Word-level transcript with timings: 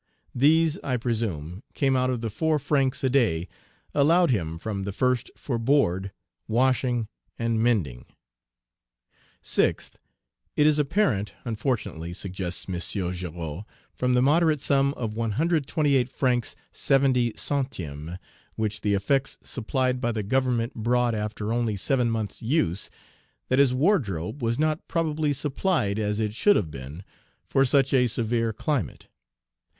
These, 0.33 0.79
I 0.83 0.97
presume, 0.97 1.61
came 1.75 1.95
out 1.95 2.09
of 2.09 2.21
the 2.21 2.31
four 2.31 2.57
francs 2.57 3.03
a 3.03 3.09
day 3.11 3.47
allowed 3.93 4.31
him 4.31 4.57
from 4.57 4.83
the 4.83 4.91
first 4.91 5.29
for 5.37 5.59
board, 5.59 6.11
washing, 6.47 7.07
and 7.37 7.59
mending. 7.61 8.07
6th. 9.43 9.97
It 10.55 10.65
is 10.65 10.79
apparent, 10.79 11.33
unfortunately, 11.45 12.13
suggests 12.13 12.65
M. 12.67 12.79
Girod, 13.13 13.63
from 13.93 14.15
the 14.15 14.23
moderate 14.23 14.59
sum 14.59 14.91
of 14.95 15.13
128fr. 15.13 16.55
70c., 16.73 18.17
which 18.55 18.81
the 18.81 18.93
effects 18.95 19.37
supplied 19.43 20.01
by 20.01 20.11
the 20.11 20.23
Government 20.23 20.73
brought 20.73 21.13
after 21.13 21.53
only 21.53 21.75
seven 21.77 22.09
months' 22.09 22.41
use, 22.41 22.89
that 23.49 23.59
his 23.59 23.71
wardrobe 23.75 24.41
was 24.41 24.57
not 24.57 24.87
probably 24.87 25.31
supplied 25.31 25.99
as 25.99 26.19
it 26.19 26.33
should 26.33 26.55
have 26.55 26.71
been 26.71 27.03
for 27.45 27.63
such 27.63 27.93
a 27.93 28.07
severe 28.07 28.51
climate. 28.51 29.07